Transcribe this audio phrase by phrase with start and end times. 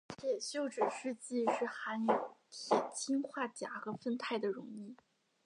[0.17, 4.95] 铁锈指示剂是含有铁氰化钾和酚酞的溶液。